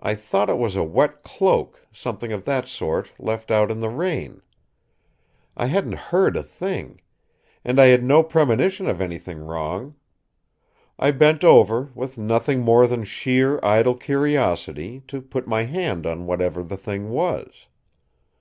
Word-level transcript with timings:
I 0.00 0.16
thought 0.16 0.50
it 0.50 0.58
was 0.58 0.74
a 0.74 0.82
wet 0.82 1.22
cloak, 1.22 1.86
something 1.92 2.32
of 2.32 2.44
that 2.44 2.66
sort, 2.66 3.12
left 3.20 3.52
out 3.52 3.70
in 3.70 3.78
the 3.78 3.88
rain. 3.88 4.42
I 5.56 5.66
hadn't 5.66 5.94
heard 6.10 6.36
a 6.36 6.42
thing. 6.42 7.00
And 7.64 7.80
I 7.80 7.84
had 7.84 8.02
no 8.02 8.24
premonition 8.24 8.88
of 8.88 9.00
anything 9.00 9.38
wrong. 9.38 9.94
I 10.98 11.12
bent 11.12 11.44
over, 11.44 11.92
with 11.94 12.18
nothing 12.18 12.62
more 12.62 12.88
than 12.88 13.04
sheer 13.04 13.60
idle 13.62 13.94
curiosity, 13.94 15.04
to 15.06 15.22
put 15.22 15.46
my 15.46 15.62
hand 15.62 16.04
on 16.04 16.26
whatever 16.26 16.64
the 16.64 16.76
thing 16.76 17.10
was. 17.10 17.68